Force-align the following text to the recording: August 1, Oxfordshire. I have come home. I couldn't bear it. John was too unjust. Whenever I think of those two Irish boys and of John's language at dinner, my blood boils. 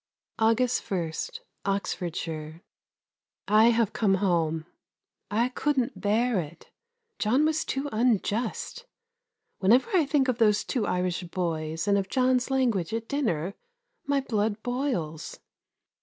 August 0.39 0.89
1, 0.89 1.11
Oxfordshire. 1.63 2.63
I 3.47 3.65
have 3.65 3.93
come 3.93 4.15
home. 4.15 4.65
I 5.29 5.49
couldn't 5.49 6.01
bear 6.01 6.39
it. 6.39 6.71
John 7.19 7.45
was 7.45 7.63
too 7.63 7.87
unjust. 7.91 8.87
Whenever 9.59 9.91
I 9.95 10.07
think 10.07 10.27
of 10.27 10.39
those 10.39 10.63
two 10.63 10.87
Irish 10.87 11.21
boys 11.25 11.87
and 11.87 11.99
of 11.99 12.09
John's 12.09 12.49
language 12.49 12.95
at 12.95 13.07
dinner, 13.07 13.53
my 14.07 14.21
blood 14.21 14.63
boils. 14.63 15.39